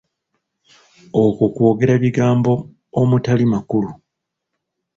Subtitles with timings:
[1.23, 2.51] Okwo kwogera bigambo
[3.01, 3.91] omutali makulu.